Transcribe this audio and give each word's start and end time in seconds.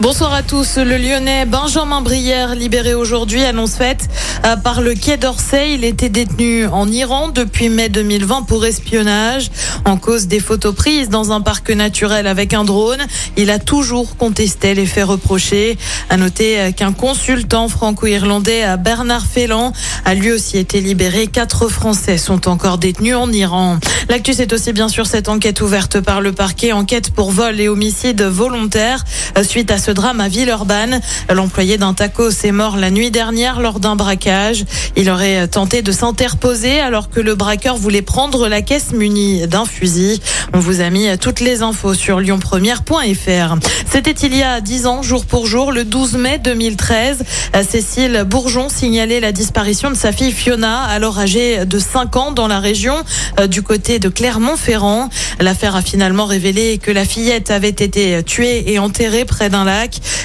Bonsoir 0.00 0.32
à 0.32 0.44
tous. 0.44 0.76
Le 0.76 0.96
Lyonnais 0.96 1.44
Benjamin 1.44 2.02
Brière, 2.02 2.54
libéré 2.54 2.94
aujourd'hui, 2.94 3.42
annonce 3.42 3.74
faite 3.74 4.08
euh, 4.46 4.54
par 4.54 4.80
le 4.80 4.94
Quai 4.94 5.16
d'Orsay. 5.16 5.72
Il 5.74 5.82
était 5.82 6.08
détenu 6.08 6.68
en 6.68 6.86
Iran 6.86 7.30
depuis 7.30 7.68
mai 7.68 7.88
2020 7.88 8.42
pour 8.42 8.64
espionnage. 8.64 9.50
En 9.84 9.96
cause 9.96 10.28
des 10.28 10.38
photos 10.38 10.72
prises 10.72 11.08
dans 11.08 11.32
un 11.32 11.40
parc 11.40 11.70
naturel 11.70 12.28
avec 12.28 12.54
un 12.54 12.62
drone, 12.62 13.04
il 13.36 13.50
a 13.50 13.58
toujours 13.58 14.16
contesté 14.16 14.74
les 14.74 14.86
faits 14.86 15.06
reprochés. 15.06 15.76
À 16.10 16.16
noter 16.16 16.60
euh, 16.60 16.70
qu'un 16.70 16.92
consultant 16.92 17.68
franco-irlandais, 17.68 18.62
euh, 18.66 18.76
Bernard 18.76 19.26
Félan, 19.26 19.72
a 20.04 20.14
lui 20.14 20.30
aussi 20.30 20.58
été 20.58 20.80
libéré. 20.80 21.26
Quatre 21.26 21.68
Français 21.68 22.18
sont 22.18 22.48
encore 22.48 22.78
détenus 22.78 23.16
en 23.16 23.32
Iran. 23.32 23.78
L'actu, 24.08 24.32
c'est 24.32 24.52
aussi 24.52 24.72
bien 24.72 24.88
sûr 24.88 25.06
cette 25.06 25.28
enquête 25.28 25.60
ouverte 25.60 26.00
par 26.00 26.20
le 26.20 26.30
parquet, 26.30 26.70
enquête 26.70 27.10
pour 27.10 27.32
vol 27.32 27.60
et 27.60 27.68
homicide 27.68 28.22
volontaire 28.22 29.04
suite 29.42 29.72
à 29.72 29.78
drame 29.90 30.20
à 30.20 30.28
Villeurbanne. 30.28 31.00
L'employé 31.32 31.78
d'un 31.78 31.94
taco 31.94 32.30
s'est 32.30 32.52
mort 32.52 32.76
la 32.76 32.90
nuit 32.90 33.10
dernière 33.10 33.60
lors 33.60 33.80
d'un 33.80 33.96
braquage. 33.96 34.64
Il 34.96 35.10
aurait 35.10 35.48
tenté 35.48 35.82
de 35.82 35.92
s'interposer 35.92 36.80
alors 36.80 37.10
que 37.10 37.20
le 37.20 37.34
braqueur 37.34 37.76
voulait 37.76 38.02
prendre 38.02 38.48
la 38.48 38.62
caisse 38.62 38.92
munie 38.92 39.46
d'un 39.46 39.64
fusil. 39.64 40.20
On 40.52 40.58
vous 40.58 40.80
a 40.80 40.90
mis 40.90 41.06
toutes 41.18 41.40
les 41.40 41.62
infos 41.62 41.94
sur 41.94 42.20
lyonpremière.fr. 42.20 43.56
C'était 43.90 44.10
il 44.10 44.36
y 44.36 44.42
a 44.42 44.60
10 44.60 44.86
ans, 44.86 45.02
jour 45.02 45.24
pour 45.24 45.46
jour, 45.46 45.72
le 45.72 45.84
12 45.84 46.14
mai 46.14 46.38
2013. 46.38 47.24
Cécile 47.68 48.24
Bourgeon 48.26 48.68
signalait 48.68 49.20
la 49.20 49.32
disparition 49.32 49.90
de 49.90 49.96
sa 49.96 50.12
fille 50.12 50.32
Fiona, 50.32 50.82
alors 50.82 51.18
âgée 51.18 51.64
de 51.64 51.78
5 51.78 52.16
ans 52.16 52.32
dans 52.32 52.48
la 52.48 52.60
région 52.60 52.94
euh, 53.38 53.46
du 53.46 53.62
côté 53.62 53.98
de 53.98 54.08
Clermont-Ferrand. 54.08 55.08
L'affaire 55.40 55.76
a 55.76 55.82
finalement 55.82 56.26
révélé 56.26 56.78
que 56.78 56.90
la 56.90 57.04
fillette 57.04 57.50
avait 57.50 57.68
été 57.68 58.22
tuée 58.22 58.72
et 58.72 58.78
enterrée 58.78 59.24
près 59.24 59.50
d'un 59.50 59.64
lac. 59.64 59.77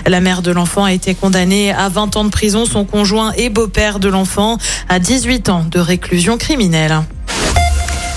La 0.06 0.20
mère 0.20 0.42
de 0.42 0.52
l'enfant 0.52 0.84
a 0.84 0.94
été 0.94 1.16
condamnée 1.16 1.72
à 1.72 1.90
20 1.90 2.18
ans 2.18 2.26
de 2.26 2.30
prison, 2.30 2.66
son 2.66 2.86
conjoint 2.86 3.32
et 3.38 3.50
beau-père 3.50 4.00
de 4.00 4.10
l'enfant 4.10 4.58
à 4.90 5.00
18 5.00 5.50
ans 5.50 5.66
de 5.70 5.80
réclusion 5.80 6.38
criminelle. 6.38 7.04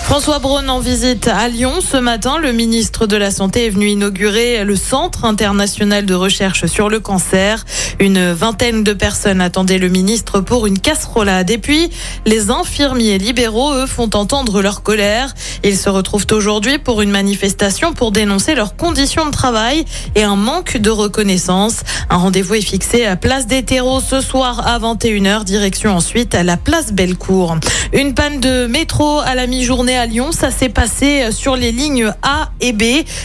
François 0.06 0.38
Braun 0.38 0.68
en 0.68 0.78
visite 0.78 1.26
à 1.26 1.48
Lyon 1.48 1.80
ce 1.80 1.96
matin. 1.96 2.38
Le 2.38 2.52
ministre 2.52 3.08
de 3.08 3.16
la 3.16 3.32
Santé 3.32 3.66
est 3.66 3.70
venu 3.70 3.88
inaugurer 3.88 4.64
le 4.64 4.76
Centre 4.76 5.24
international 5.24 6.06
de 6.06 6.14
recherche 6.14 6.66
sur 6.66 6.88
le 6.88 7.00
cancer. 7.00 7.64
Une 7.98 8.30
vingtaine 8.30 8.84
de 8.84 8.92
personnes 8.92 9.40
attendaient 9.40 9.78
le 9.78 9.88
ministre 9.88 10.38
pour 10.38 10.68
une 10.68 10.78
casserolade. 10.78 11.50
Et 11.50 11.58
puis, 11.58 11.90
les 12.24 12.50
infirmiers 12.52 13.18
libéraux, 13.18 13.74
eux, 13.74 13.86
font 13.86 14.08
entendre 14.14 14.62
leur 14.62 14.84
colère. 14.84 15.34
Ils 15.64 15.76
se 15.76 15.88
retrouvent 15.88 16.26
aujourd'hui 16.30 16.78
pour 16.78 17.02
une 17.02 17.10
manifestation 17.10 17.92
pour 17.92 18.12
dénoncer 18.12 18.54
leurs 18.54 18.76
conditions 18.76 19.26
de 19.26 19.32
travail 19.32 19.84
et 20.14 20.22
un 20.22 20.36
manque 20.36 20.76
de 20.76 20.90
reconnaissance. 20.90 21.78
Un 22.10 22.18
rendez-vous 22.18 22.54
est 22.54 22.60
fixé 22.60 23.04
à 23.06 23.16
Place 23.16 23.48
des 23.48 23.64
Terreaux 23.64 24.00
ce 24.00 24.20
soir 24.20 24.68
à 24.68 24.78
21h, 24.78 25.42
direction 25.42 25.96
ensuite 25.96 26.36
à 26.36 26.44
la 26.44 26.56
Place 26.56 26.92
Bellecour. 26.92 27.56
Une 27.92 28.14
panne 28.14 28.38
de 28.38 28.66
métro 28.66 29.18
à 29.18 29.34
la 29.34 29.48
mi-journée 29.48 29.95
à 29.96 30.06
Lyon. 30.06 30.30
Ça 30.32 30.50
s'est 30.50 30.68
passé 30.68 31.22
euh, 31.22 31.30
sur 31.30 31.56
les 31.56 31.72
lignes 31.72 32.12
A 32.22 32.50
et 32.60 32.72
B 32.72 32.82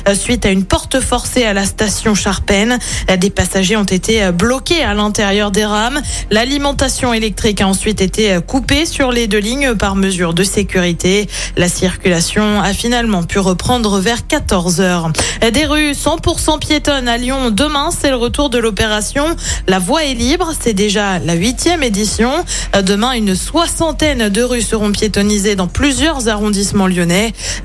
euh, 0.08 0.16
suite 0.16 0.46
à 0.46 0.50
une 0.50 0.64
porte 0.64 1.02
forcée 1.02 1.44
à 1.44 1.54
la 1.54 1.66
station 1.66 2.16
Charpennes. 2.16 2.80
Euh, 3.10 3.18
des 3.18 3.30
passagers 3.30 3.76
ont 3.76 3.84
été 3.84 4.32
bloqués 4.32 4.82
à 4.82 4.94
l'intérieur 4.94 5.52
des 5.52 5.66
rames. 5.66 6.02
L'alimentation 6.30 7.14
électrique 7.14 7.62
a 7.62 7.68
ensuite 7.68 8.02
été 8.02 8.40
coupée 8.48 8.86
sur 8.86 9.12
les 9.12 9.28
deux 9.28 9.40
lignes 9.40 9.76
par 9.76 9.96
mesure 9.96 10.34
de 10.34 10.44
sécurité. 10.44 11.28
La 11.58 11.68
circulation 11.68 12.62
a 12.62 12.74
finalement 12.74 13.24
pu 13.24 13.40
reprendre 13.40 14.00
vers 14.00 14.26
14 14.26 14.80
heures. 14.80 15.12
Des 15.52 15.66
rues 15.66 15.92
100% 15.92 16.60
piétonnes 16.60 17.08
à 17.08 17.18
Lyon. 17.18 17.52
Demain, 17.52 17.90
c'est 17.92 18.10
le 18.10 18.16
retour 18.16 18.50
de 18.50 18.58
l'opération. 18.58 19.26
La 19.68 19.80
voie 19.80 20.06
est 20.06 20.14
libre. 20.14 20.54
C'est 20.60 20.74
déjà 20.74 21.20
la 21.20 21.34
huitième 21.34 21.84
édition. 21.84 22.32
Demain, 22.82 23.12
une 23.14 23.36
soixantaine 23.36 24.30
de 24.30 24.44
rues 24.44 24.62
seront 24.62 24.92
piétonnisées 24.92 25.56
dans 25.56 25.68
plusieurs 25.68 26.30
arrondissements 26.30 26.61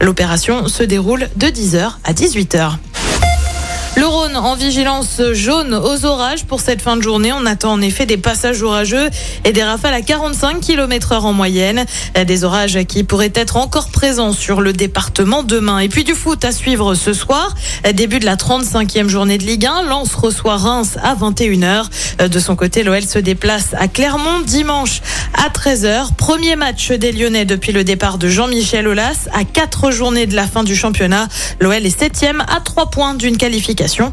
L'opération 0.01 0.69
se 0.69 0.83
déroule 0.83 1.29
de 1.37 1.47
10h 1.47 1.93
à 2.05 2.13
18h. 2.13 2.77
En 4.35 4.57
vigilance 4.57 5.23
jaune 5.35 5.73
aux 5.73 6.05
orages 6.05 6.45
pour 6.45 6.61
cette 6.61 6.83
fin 6.83 6.97
de 6.97 7.03
journée. 7.03 7.33
On 7.33 7.47
attend 7.47 7.73
en 7.73 7.81
effet 7.81 8.07
des 8.07 8.17
passages 8.17 8.61
orageux 8.61 9.09
et 9.45 9.53
des 9.53 9.63
rafales 9.63 9.95
à 9.95 10.03
45 10.03 10.61
km 10.61 11.13
heure 11.13 11.27
en 11.27 11.33
moyenne. 11.33 11.87
Des 12.27 12.43
orages 12.43 12.85
qui 12.85 13.05
pourraient 13.05 13.33
être 13.35 13.57
encore 13.57 13.91
présents 13.91 14.33
sur 14.33 14.61
le 14.61 14.73
département 14.73 15.45
demain. 15.45 15.79
Et 15.79 15.89
puis 15.89 16.03
du 16.03 16.15
foot 16.15 16.45
à 16.45 16.51
suivre 16.51 16.95
ce 16.95 17.13
soir. 17.13 17.55
Début 17.95 18.19
de 18.19 18.25
la 18.25 18.35
35e 18.37 19.07
journée 19.07 19.39
de 19.39 19.45
Ligue 19.45 19.67
1. 19.67 19.83
Lens 19.85 20.15
reçoit 20.15 20.57
Reims 20.57 20.99
à 21.03 21.15
21h. 21.15 22.29
De 22.29 22.41
son 22.41 22.57
côté, 22.57 22.83
l'OL 22.83 23.03
se 23.03 23.21
déplace 23.21 23.75
à 23.79 23.87
Clermont 23.87 24.41
dimanche 24.45 25.03
à 25.35 25.51
13h. 25.51 26.15
Premier 26.17 26.57
match 26.57 26.91
des 26.91 27.13
Lyonnais 27.13 27.45
depuis 27.45 27.73
le 27.73 27.85
départ 27.85 28.19
de 28.19 28.29
Jean-Michel 28.29 28.89
Aulas 28.89 29.29
à 29.33 29.45
quatre 29.45 29.93
journées 29.93 30.27
de 30.27 30.35
la 30.35 30.47
fin 30.47 30.65
du 30.65 30.75
championnat. 30.75 31.29
L'OL 31.61 31.87
est 31.87 31.99
septième 31.99 32.43
à 32.49 32.61
trois 32.61 32.91
points 32.91 33.15
d'une 33.15 33.37
qualification 33.37 34.13